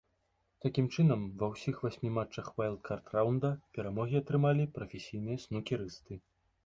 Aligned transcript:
Такім 0.65 0.85
чынам, 0.95 1.25
ва 1.41 1.49
ўсіх 1.51 1.75
васьмі 1.87 2.09
матчах 2.15 2.49
уайлдкард 2.61 3.13
раўнда 3.17 3.51
перамогі 3.79 4.15
атрымалі 4.25 4.63
прафесійныя 4.79 5.37
снукерысты. 5.45 6.13